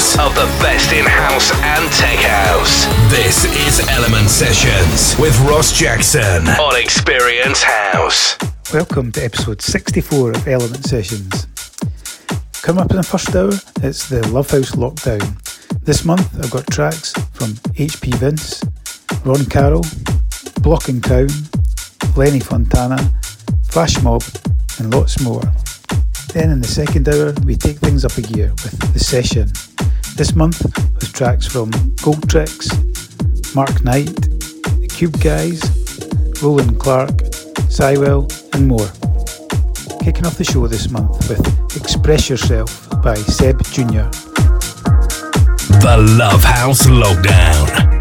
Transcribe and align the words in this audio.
hours 0.00 0.18
of 0.18 0.34
the 0.34 0.46
best 0.62 0.92
in 0.92 1.04
house 1.04 1.52
and 1.52 1.92
tech 1.92 2.18
house. 2.18 2.86
This 3.10 3.44
is 3.44 3.86
Element 3.88 4.28
Sessions 4.28 5.18
with 5.18 5.38
Ross 5.40 5.78
Jackson 5.78 6.48
on 6.48 6.80
Experience 6.80 7.62
House. 7.62 8.38
Welcome 8.72 9.12
to 9.12 9.24
episode 9.24 9.60
64 9.60 10.30
of 10.30 10.48
Element 10.48 10.84
Sessions. 10.84 11.46
Coming 12.62 12.82
up 12.82 12.90
in 12.90 12.96
the 12.96 13.02
first 13.02 13.34
hour, 13.34 13.52
it's 13.82 14.08
the 14.08 14.26
Love 14.28 14.50
House 14.50 14.72
Lockdown. 14.72 15.36
This 15.84 16.04
month, 16.04 16.34
I've 16.38 16.50
got 16.50 16.66
tracks 16.68 17.12
from 17.34 17.50
HP 17.74 18.14
Vince, 18.14 18.64
Ron 19.24 19.44
Carroll, 19.46 19.84
Block 20.62 20.84
& 20.94 21.02
Crown, 21.02 21.28
Lenny 22.16 22.40
Fontana, 22.40 22.98
Flash 23.68 24.02
Mob, 24.02 24.22
and 24.78 24.94
lots 24.94 25.20
more. 25.20 25.42
Then 26.32 26.50
in 26.50 26.60
the 26.60 26.68
second 26.68 27.08
hour, 27.08 27.34
we 27.44 27.56
take 27.56 27.78
things 27.78 28.04
up 28.04 28.16
a 28.16 28.22
gear 28.22 28.50
with 28.50 28.92
The 28.92 29.00
Session. 29.00 29.48
This 30.16 30.36
month 30.36 30.62
with 30.94 31.12
tracks 31.12 31.46
from 31.46 31.72
Goldtrix, 32.04 32.70
Mark 33.54 33.82
Knight, 33.82 34.14
The 34.80 34.86
Cube 34.88 35.20
Guys, 35.20 35.60
Roland 36.40 36.78
Clark, 36.78 37.10
Cywell, 37.68 38.30
and 38.54 38.68
more. 38.68 38.88
Kicking 40.04 40.24
off 40.24 40.38
the 40.38 40.44
show 40.44 40.68
this 40.68 40.88
month 40.88 41.28
with 41.28 41.44
Express 41.76 42.30
Yourself 42.30 42.88
by 43.02 43.16
Seb 43.16 43.62
Jr. 43.64 44.08
The 45.82 45.96
Love 46.16 46.44
House 46.44 46.86
Lockdown. 46.86 47.99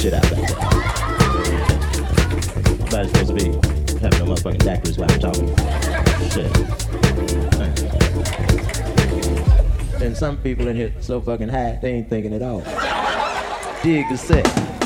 shit 0.00 0.14
out 0.14 0.22
like 0.32 0.48
that. 0.48 0.56
Not 2.90 3.06
supposed 3.06 3.28
to 3.28 3.34
be 3.34 3.44
having 4.00 4.18
no 4.18 4.24
motherfucking 4.32 4.62
daiquiris 4.64 4.96
while 4.96 5.10
I'm 5.12 5.20
talking. 5.20 5.48
Shit. 6.30 6.50
And 10.02 10.16
some 10.16 10.38
people 10.38 10.68
in 10.68 10.76
here 10.76 10.94
so 11.00 11.20
fucking 11.20 11.50
high, 11.50 11.78
they 11.82 11.92
ain't 11.92 12.08
thinking 12.08 12.32
at 12.32 12.40
all. 12.40 12.60
Dig 13.82 14.08
the 14.08 14.16
set. 14.16 14.79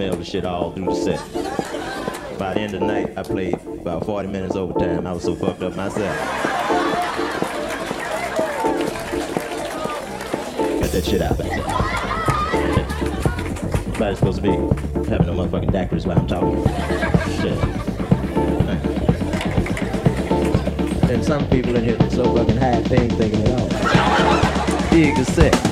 Smell 0.00 0.16
the 0.16 0.24
shit 0.24 0.46
all 0.46 0.72
through 0.72 0.86
the 0.86 0.94
set. 0.94 1.18
By 2.38 2.54
the 2.54 2.60
end 2.60 2.72
of 2.72 2.80
the 2.80 2.86
night, 2.86 3.12
I 3.18 3.22
played 3.22 3.52
about 3.52 4.06
40 4.06 4.28
minutes 4.28 4.56
overtime. 4.56 5.06
I 5.06 5.12
was 5.12 5.24
so 5.24 5.34
fucked 5.34 5.62
up 5.62 5.76
myself. 5.76 6.16
Get 10.80 10.92
that 10.92 11.04
shit 11.04 11.20
out 11.20 11.36
back 11.36 11.50
there. 11.50 11.66
Nobody's 13.92 14.18
supposed 14.18 14.42
to 14.42 14.42
be 14.42 14.48
having 15.10 15.26
no 15.26 15.34
motherfucking 15.34 15.70
daiquiris 15.70 16.06
while 16.06 16.18
I'm 16.18 16.26
talking. 16.26 16.64
Shit. 17.36 17.58
And 21.10 21.22
some 21.22 21.46
people 21.50 21.76
in 21.76 21.84
here 21.84 21.98
so 22.08 22.24
fucking 22.34 22.56
high 22.56 22.80
they 22.80 23.00
ain't 23.02 23.12
thinking 23.18 23.42
at 23.42 23.60
all. 23.60 23.68
Dig 24.90 25.14
the 25.14 25.24
set. 25.26 25.69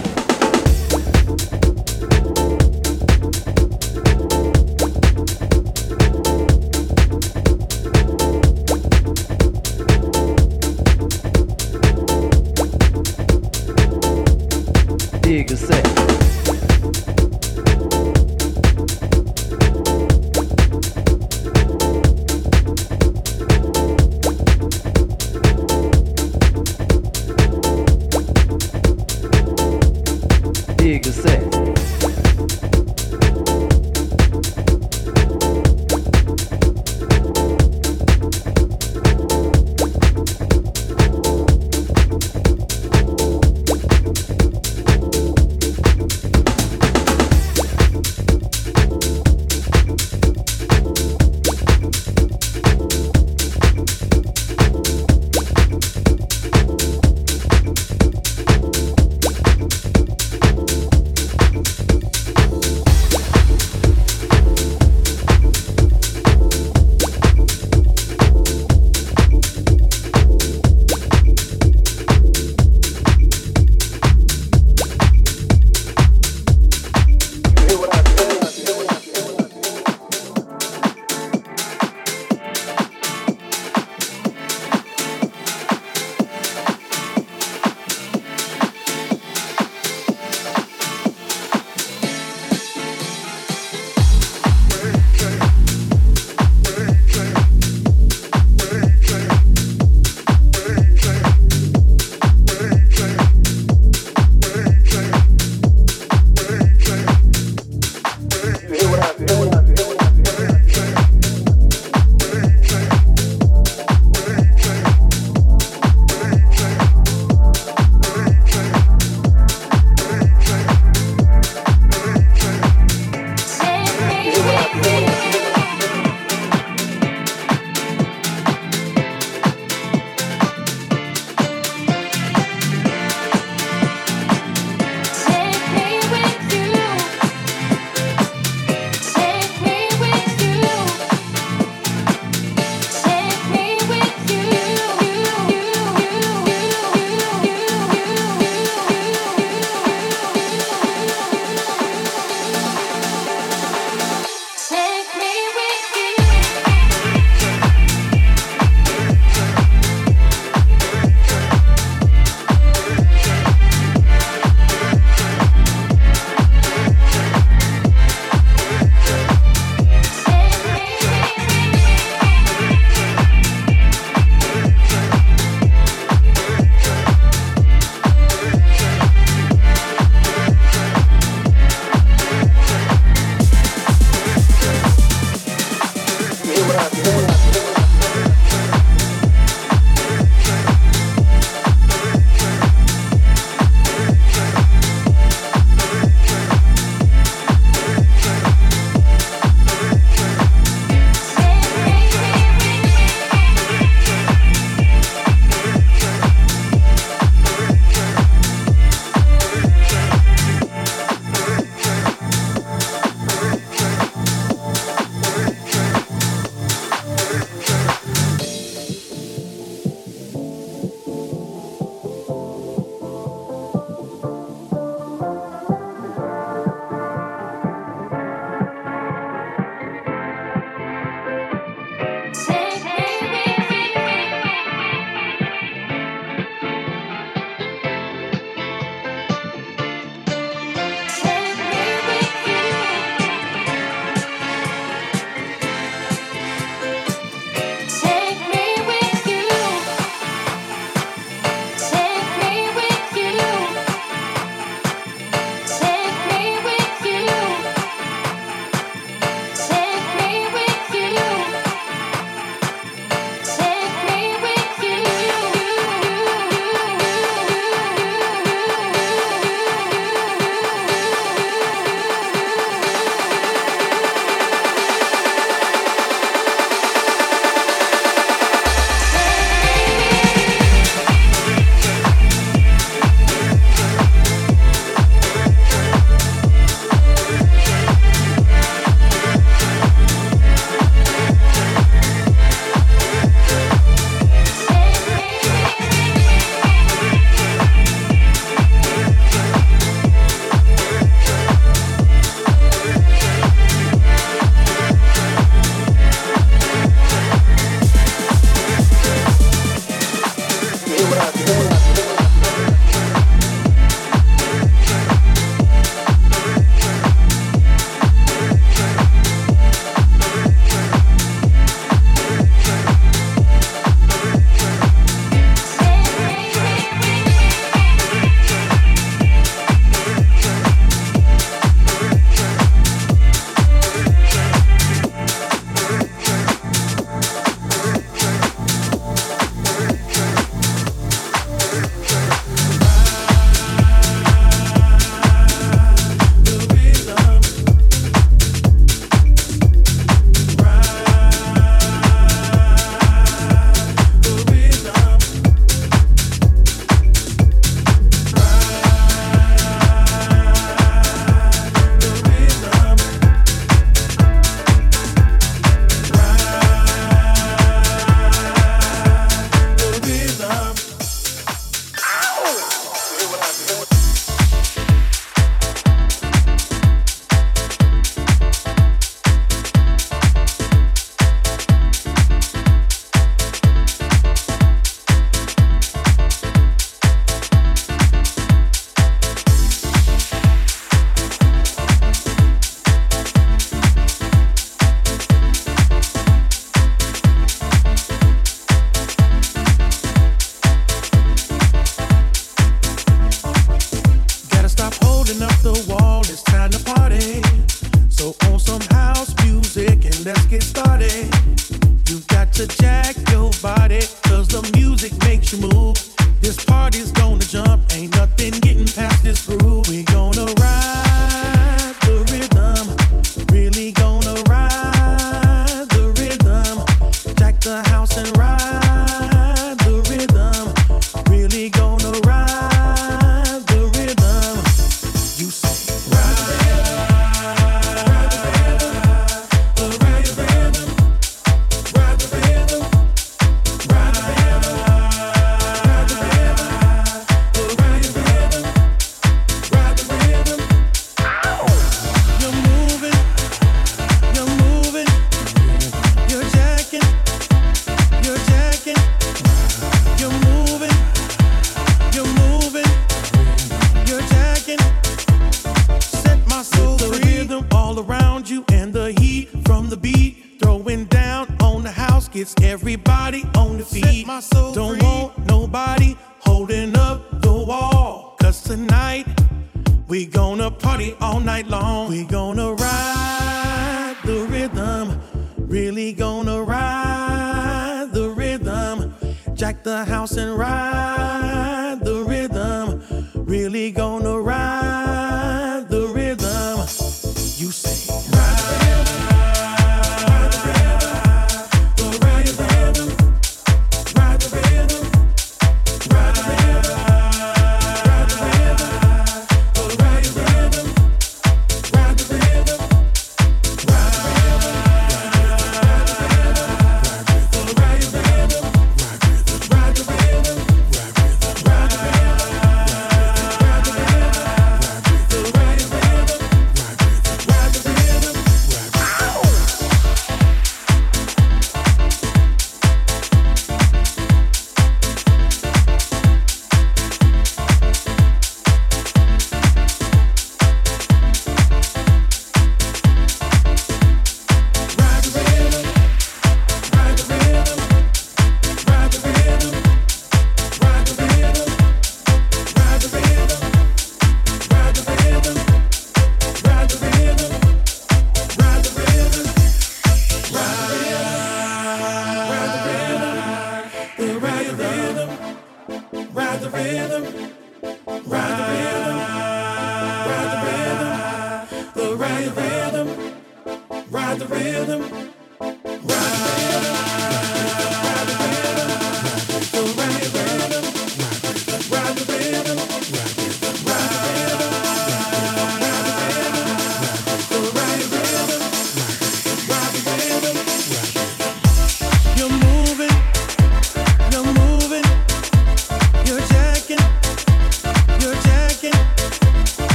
Really 485.69 486.15
gonna 486.15 486.63
ride 486.63 488.09
the 488.13 488.31
rhythm. 488.31 489.15
Jack 489.53 489.83
the 489.83 490.03
house 490.03 490.39
and 490.39 490.59
ride 490.59 491.99
the 492.03 492.25
rhythm. 492.25 493.03
Really 493.35 493.93
gonna 493.93 494.41
ride. 494.41 494.88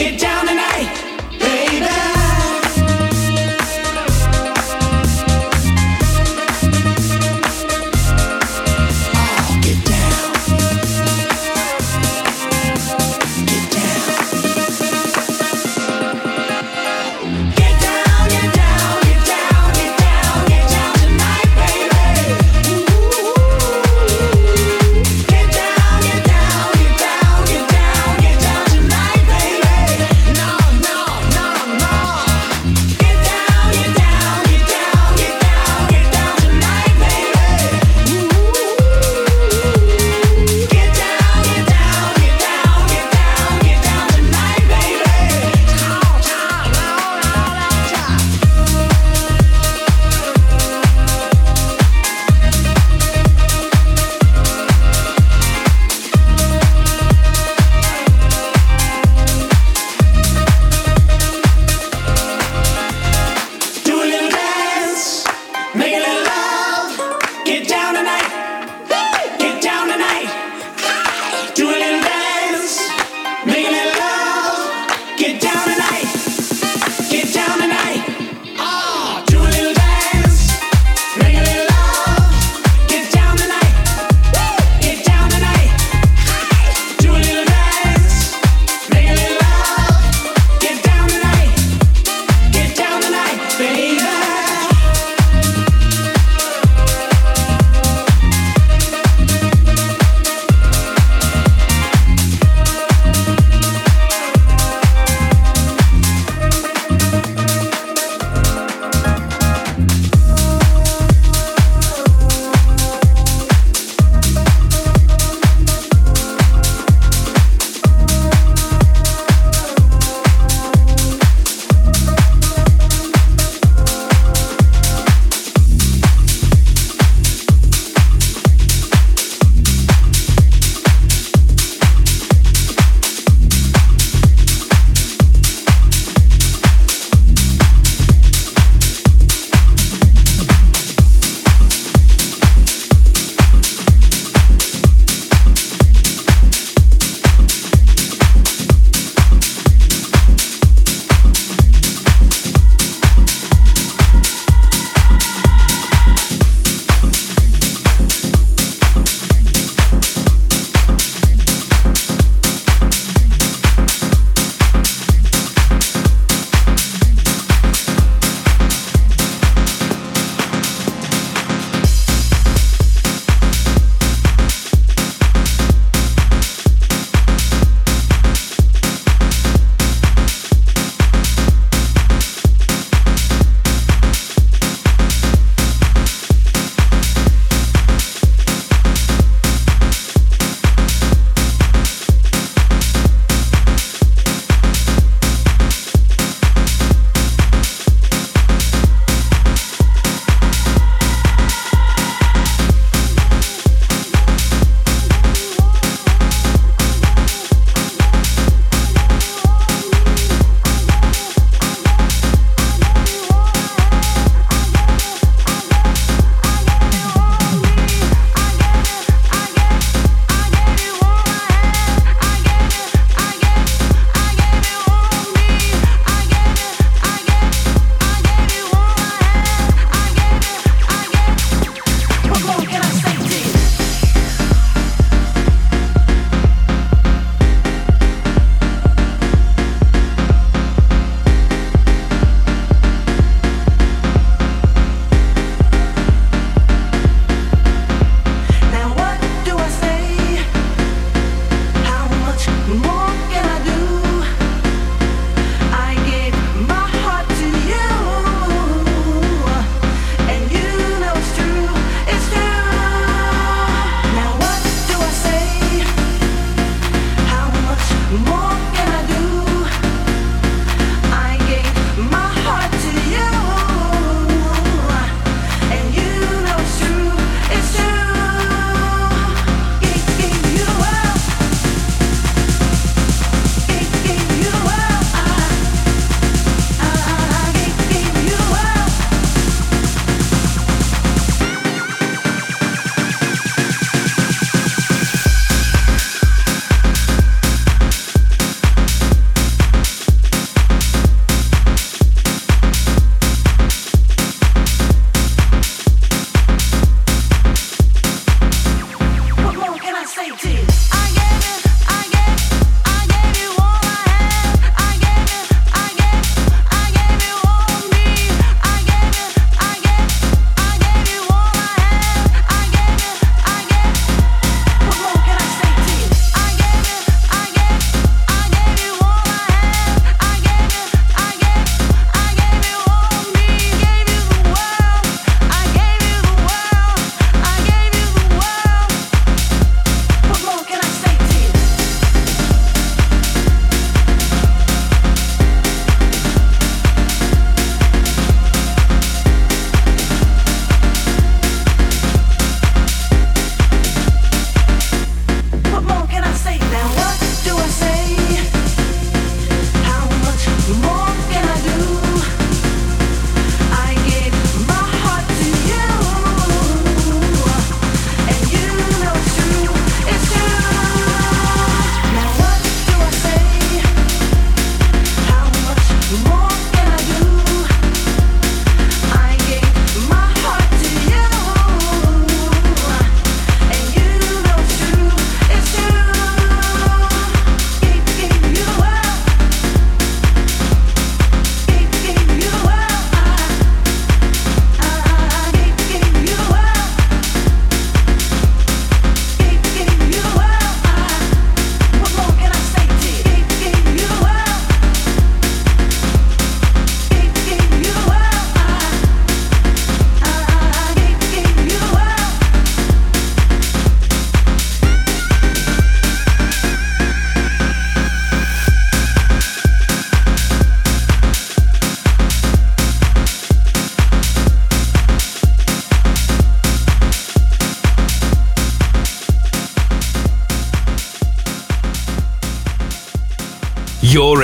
get 0.00 0.18
down. 0.18 0.29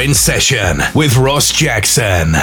In 0.06 0.14
session 0.14 0.80
with 0.94 1.16
Ross 1.16 1.50
Jackson. 1.50 2.36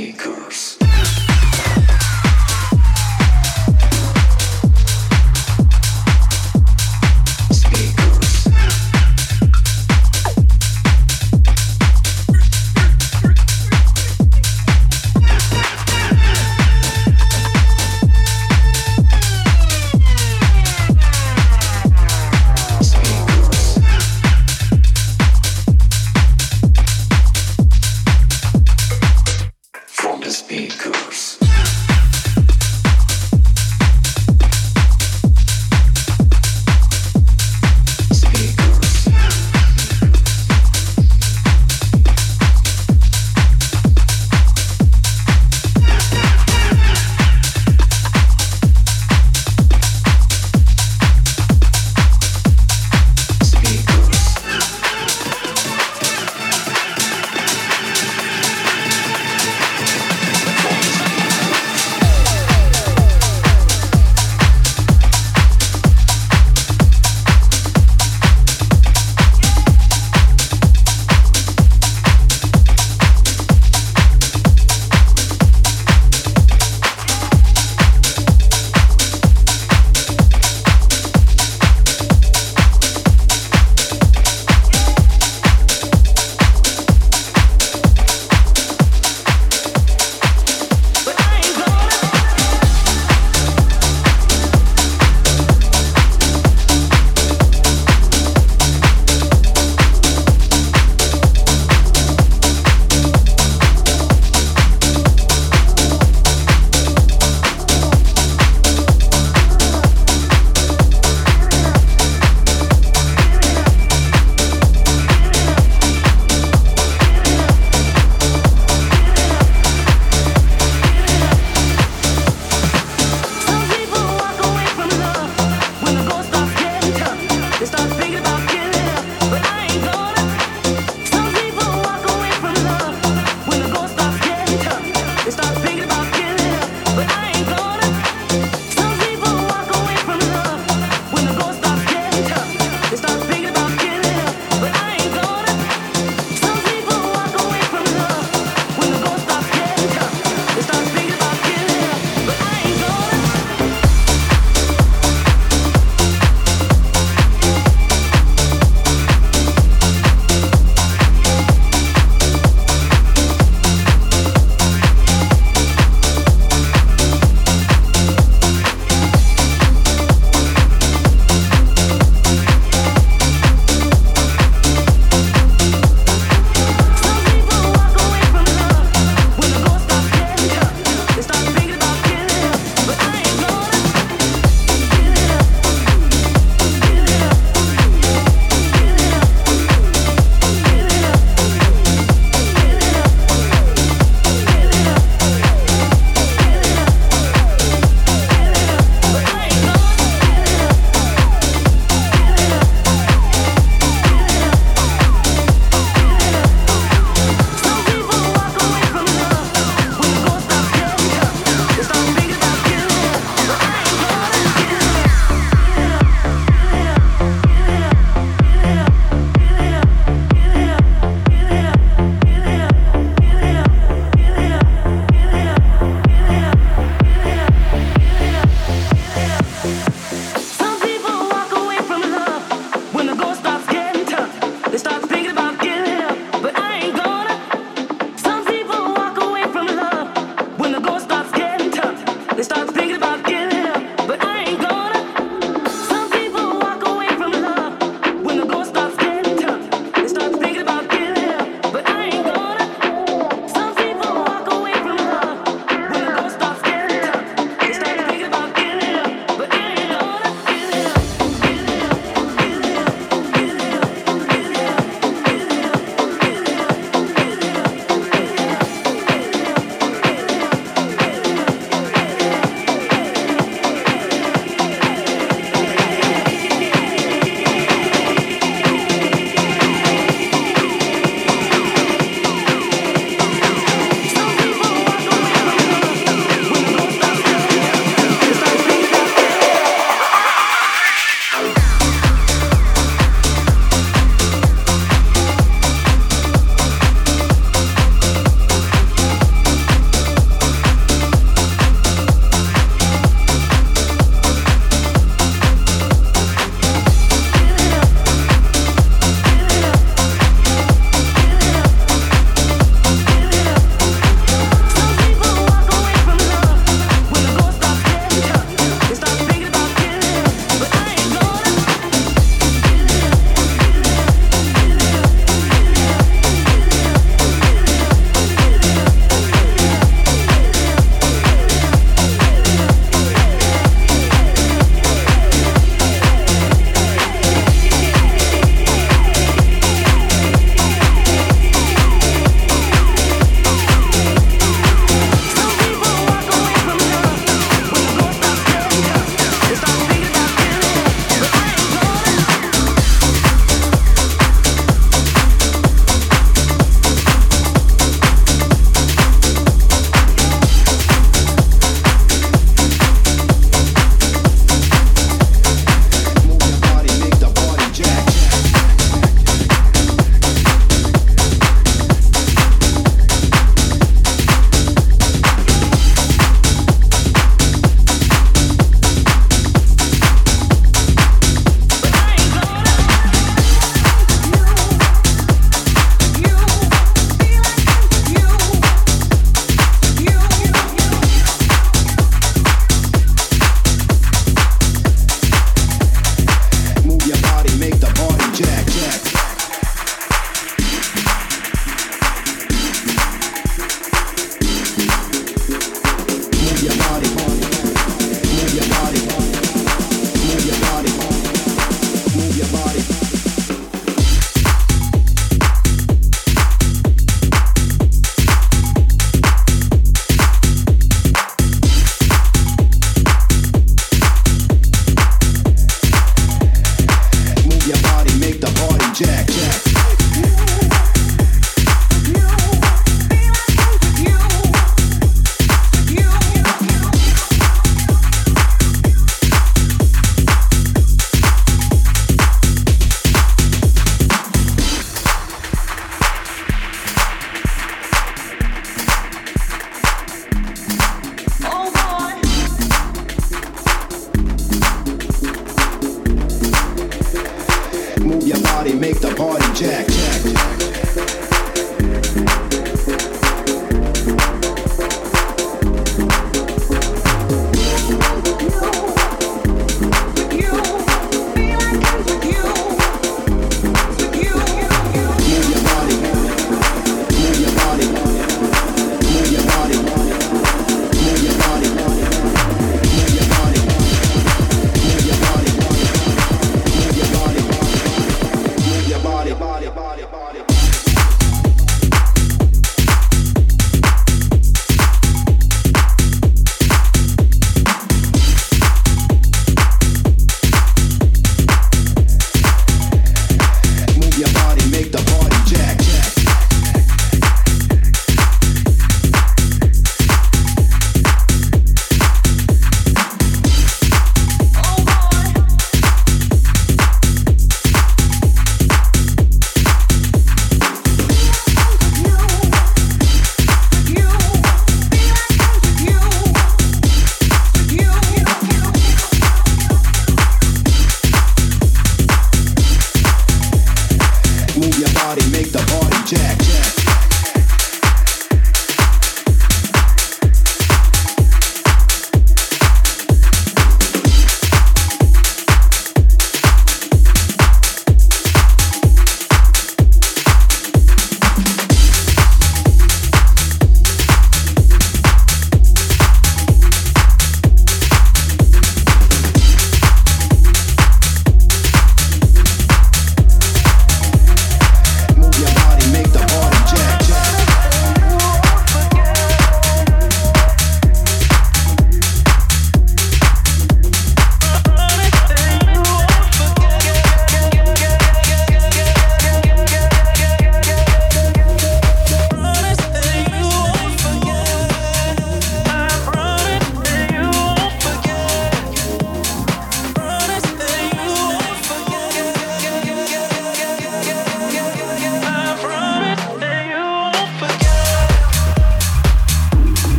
Maker. 0.00 0.39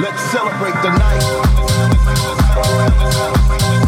Let's 0.00 0.22
celebrate 0.30 0.80
the 0.80 0.96
night. 0.96 3.87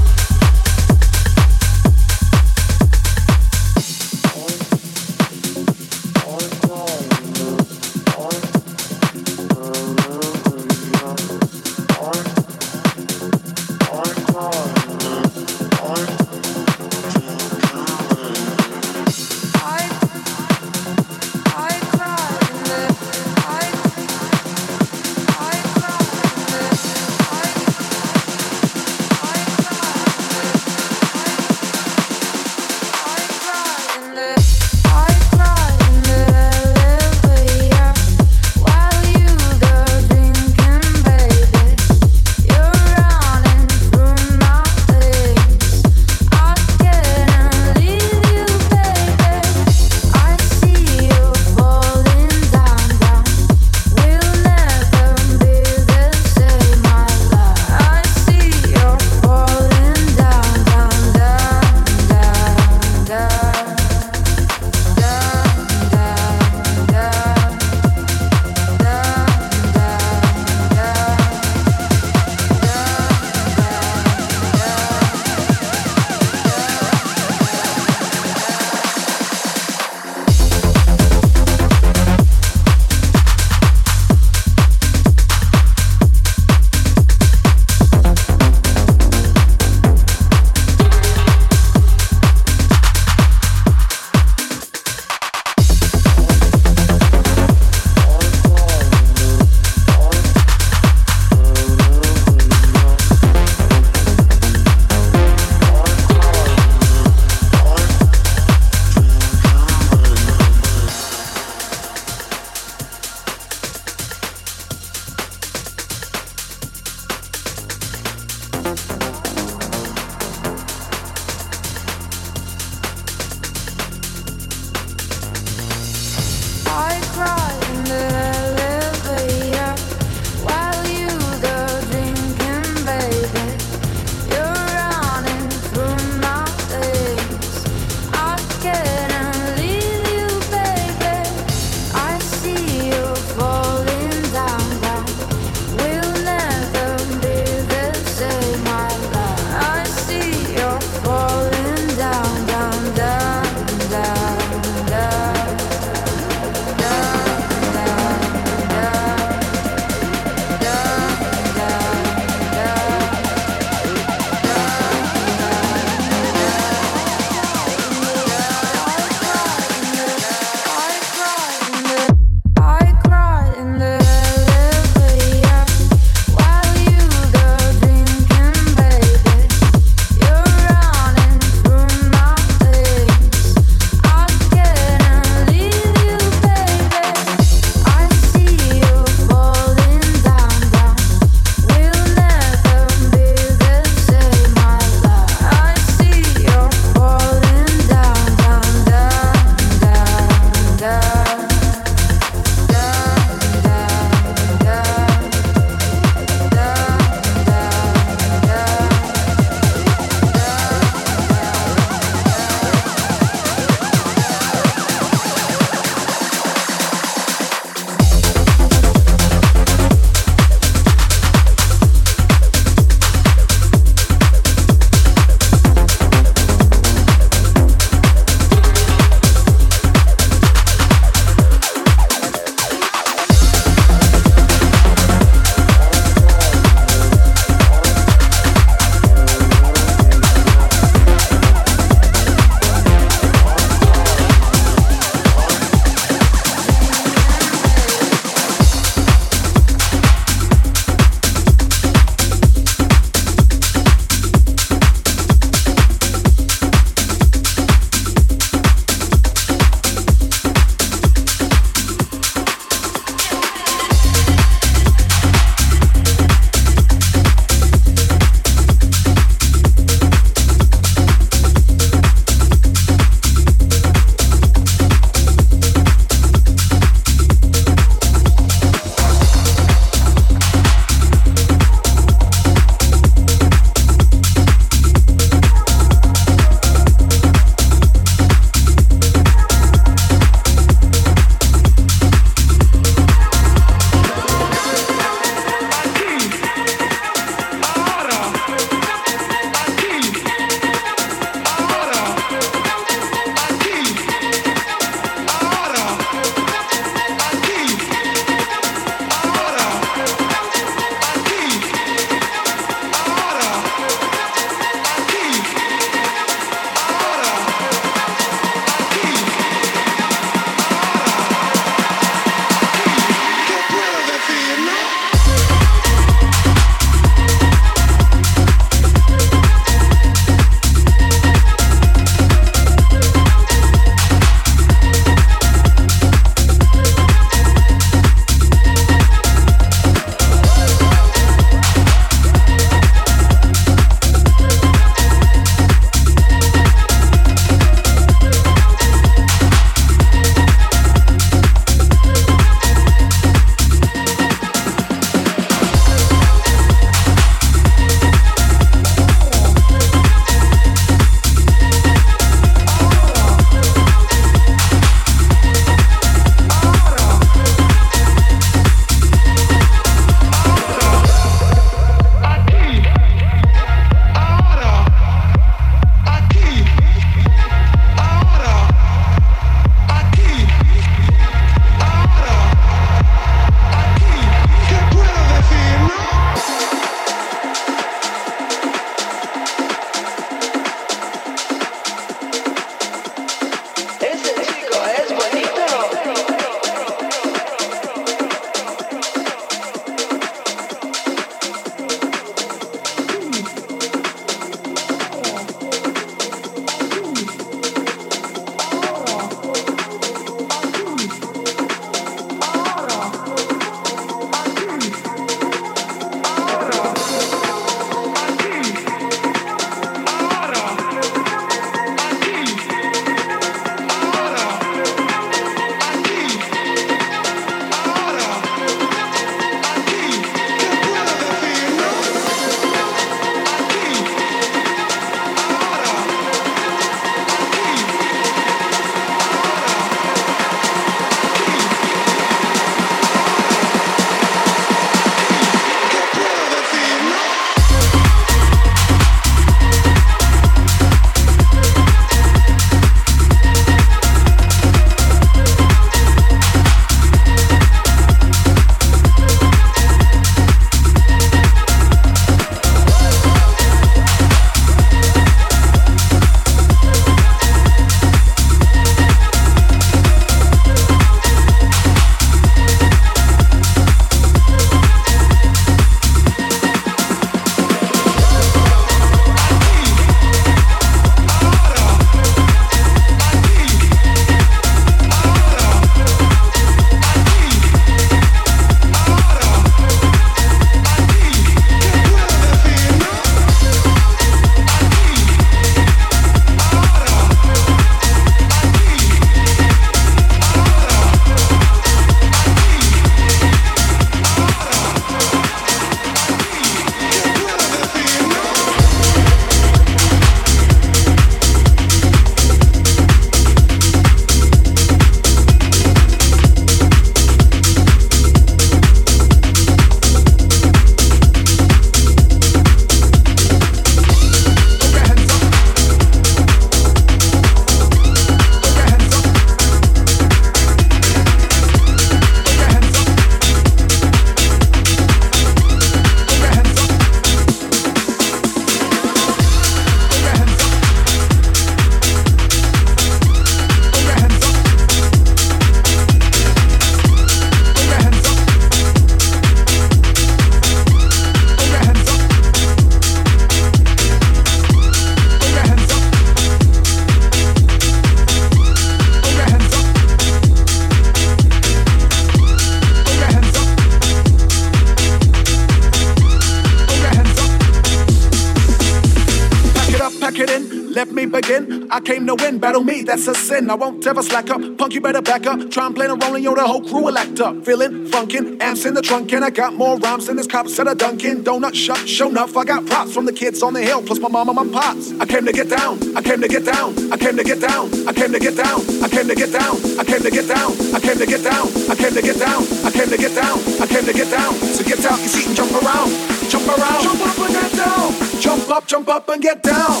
That's 573.12 573.28
a 573.28 573.34
sin. 573.34 573.68
I 573.68 573.74
won't 573.74 574.06
ever 574.06 574.22
slack 574.22 574.48
up. 574.48 574.60
Punk, 574.78 574.94
you 574.94 575.00
better 575.02 575.20
back 575.20 575.46
up. 575.46 575.70
Try 575.70 575.84
and 575.84 575.94
play 575.94 576.06
the 576.06 576.16
role 576.16 576.34
and 576.34 576.42
yo, 576.42 576.54
the 576.54 576.66
whole 576.66 576.80
crew 576.80 577.04
will 577.04 577.18
act 577.18 577.40
up. 577.40 577.62
Feeling 577.66 578.06
funkin', 578.08 578.60
amps 578.62 578.86
in 578.86 578.94
the 578.94 579.02
trunk, 579.02 579.30
and 579.34 579.44
I 579.44 579.50
got 579.50 579.74
more 579.74 579.98
rhymes 579.98 580.28
than 580.28 580.36
this 580.36 580.46
cops 580.46 580.78
at 580.78 580.88
a 580.88 580.94
Dunkin' 580.94 581.44
Donut 581.44 581.74
shop. 581.74 581.98
Show 582.06 582.30
enough, 582.30 582.56
I 582.56 582.64
got 582.64 582.86
props 582.86 583.12
from 583.12 583.26
the 583.26 583.32
kids 583.32 583.62
on 583.62 583.74
the 583.74 583.82
hill, 583.82 584.02
plus 584.02 584.18
my 584.18 584.28
mom 584.28 584.48
and 584.48 584.56
my 584.56 584.80
pops. 584.80 585.12
I 585.20 585.26
came 585.26 585.44
to 585.44 585.52
get 585.52 585.68
down, 585.68 585.98
I 586.16 586.22
came 586.22 586.40
to 586.40 586.48
get 586.48 586.64
down, 586.64 587.12
I 587.12 587.18
came 587.18 587.36
to 587.36 587.44
get 587.44 587.60
down, 587.60 587.90
I 588.08 588.12
came 588.14 588.32
to 588.32 588.38
get 588.40 588.56
down, 588.56 588.80
I 589.04 589.08
came 589.08 589.28
to 589.28 589.34
get 589.34 589.52
down, 589.52 589.76
I 590.00 590.04
came 590.08 590.22
to 590.22 590.30
get 590.30 590.48
down, 590.48 590.72
I 590.96 591.04
came 591.04 591.18
to 591.18 591.26
get 591.26 591.42
down, 591.44 591.68
I 591.90 591.94
came 591.94 592.14
to 592.14 592.22
get 592.22 592.38
down, 592.38 592.56
I 592.86 592.90
came 592.90 593.08
to 593.12 593.18
get 593.18 593.34
down, 593.34 593.58
I 593.82 593.86
came 593.92 594.04
to 594.08 594.12
get 594.12 594.30
down. 594.30 594.52
So 594.72 594.84
get 594.84 595.04
out 595.04 595.18
your 595.18 595.28
seat 595.28 595.46
and 595.48 595.56
jump 595.56 595.72
around, 595.84 596.08
jump 596.48 596.66
around, 596.66 597.02
jump 597.04 597.20
up 597.28 597.38
and 597.44 597.52
get 597.52 597.72
down, 597.76 598.40
jump 598.40 598.70
up, 598.70 598.86
jump 598.86 599.08
up 599.08 599.28
and 599.28 599.42
get 599.42 599.62
down, 599.62 600.00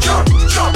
jump, 0.00 0.28
jump. 0.48 0.75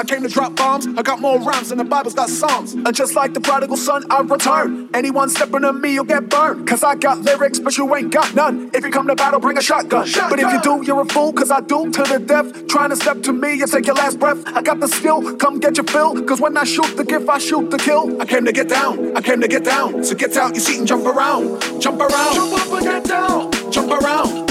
I 0.00 0.02
came 0.02 0.22
to 0.22 0.28
drop 0.28 0.56
bombs. 0.56 0.86
I 0.96 1.02
got 1.02 1.20
more 1.20 1.38
rhymes 1.38 1.68
than 1.68 1.76
the 1.76 1.84
Bible's 1.84 2.14
got 2.14 2.30
psalms. 2.30 2.72
And 2.72 2.94
just 2.94 3.14
like 3.14 3.34
the 3.34 3.40
prodigal 3.40 3.76
son, 3.76 4.02
I 4.08 4.22
return. 4.22 4.88
Anyone 4.94 5.28
stepping 5.28 5.62
on 5.62 5.78
me, 5.82 5.92
you'll 5.92 6.06
get 6.06 6.30
burned. 6.30 6.66
Cause 6.66 6.82
I 6.82 6.94
got 6.94 7.18
lyrics, 7.18 7.58
but 7.58 7.76
you 7.76 7.94
ain't 7.94 8.10
got 8.10 8.34
none. 8.34 8.70
If 8.72 8.82
you 8.82 8.90
come 8.90 9.08
to 9.08 9.14
battle, 9.14 9.40
bring 9.40 9.58
a 9.58 9.62
shotgun. 9.62 10.08
But 10.30 10.40
if 10.40 10.50
you 10.50 10.62
do, 10.62 10.82
you're 10.86 11.02
a 11.02 11.04
fool, 11.04 11.34
cause 11.34 11.50
I 11.50 11.60
do 11.60 11.90
to 11.90 12.02
the 12.02 12.18
death. 12.18 12.66
Trying 12.66 12.88
to 12.88 12.96
step 12.96 13.22
to 13.24 13.32
me 13.34 13.52
you 13.56 13.66
take 13.66 13.86
your 13.86 13.94
last 13.94 14.18
breath. 14.18 14.42
I 14.46 14.62
got 14.62 14.80
the 14.80 14.88
skill, 14.88 15.36
come 15.36 15.60
get 15.60 15.76
your 15.76 15.84
fill. 15.84 16.24
Cause 16.24 16.40
when 16.40 16.56
I 16.56 16.64
shoot 16.64 16.96
the 16.96 17.04
gift, 17.04 17.28
I 17.28 17.36
shoot 17.36 17.70
the 17.70 17.76
kill. 17.76 18.22
I 18.22 18.24
came 18.24 18.46
to 18.46 18.52
get 18.52 18.70
down, 18.70 19.14
I 19.14 19.20
came 19.20 19.42
to 19.42 19.48
get 19.48 19.64
down. 19.64 20.02
So 20.02 20.14
get 20.14 20.34
out 20.34 20.54
your 20.54 20.64
seat 20.64 20.78
and 20.78 20.88
jump 20.88 21.04
around. 21.04 21.60
Jump 21.78 22.00
around. 22.00 22.34
Jump 22.34 22.54
up 22.54 22.72
and 22.72 22.84
get 22.84 23.04
down. 23.04 23.52
Jump 23.70 23.92
around. 23.92 24.48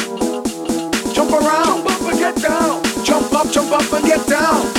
Jump 1.16 1.32
around. 1.32 1.66
Jump 1.66 1.90
up 1.90 2.02
and 2.02 2.20
get 2.20 2.36
down. 2.36 2.84
Jump 3.04 3.34
up, 3.34 3.52
jump 3.52 3.72
up 3.72 3.94
and 3.94 4.06
get 4.06 4.28
down. 4.28 4.79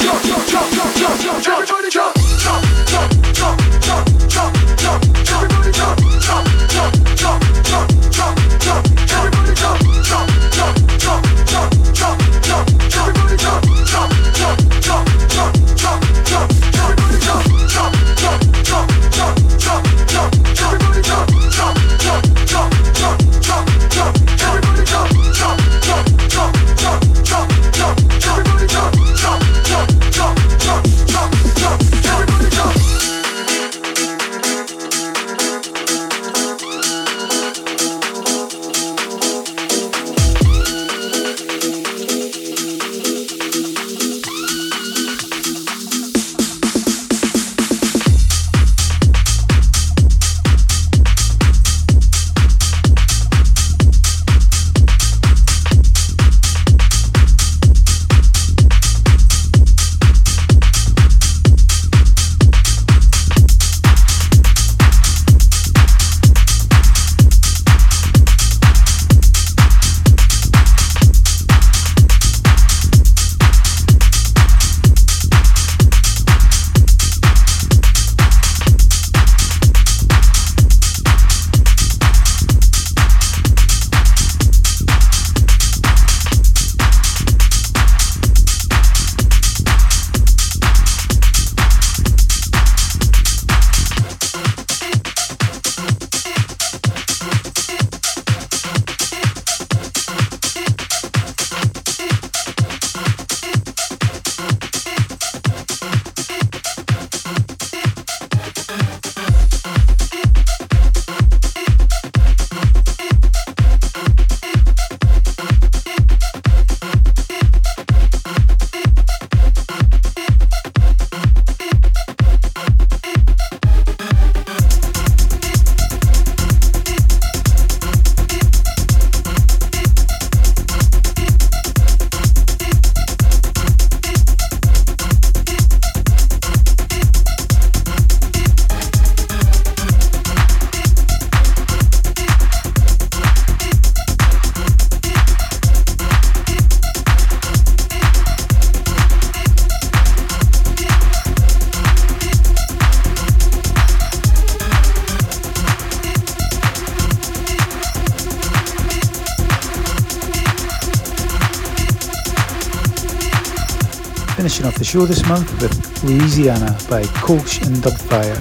the 164.81 164.85
show 164.85 165.05
this 165.05 165.23
month 165.27 165.61
with 165.61 166.03
Louisiana 166.03 166.75
by 166.89 167.03
Coach 167.21 167.61
and 167.61 167.75
Dubfire. 167.85 168.35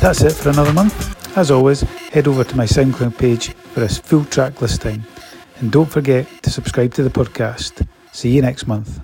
That's 0.00 0.22
it 0.22 0.32
for 0.32 0.48
another 0.48 0.72
month. 0.72 1.36
As 1.36 1.50
always, 1.50 1.82
head 1.82 2.26
over 2.28 2.44
to 2.44 2.56
my 2.56 2.64
SoundCloud 2.64 3.18
page, 3.18 3.50
for 3.74 3.82
a 3.82 3.88
full 3.88 4.24
track 4.24 4.62
listing. 4.62 5.04
And 5.58 5.70
don't 5.70 5.90
forget 5.90 6.26
to 6.44 6.50
subscribe 6.50 6.94
to 6.94 7.02
the 7.02 7.10
podcast. 7.10 7.86
See 8.10 8.30
you 8.30 8.40
next 8.40 8.66
month. 8.66 9.03